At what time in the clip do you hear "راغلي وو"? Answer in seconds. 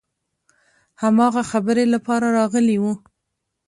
2.37-2.93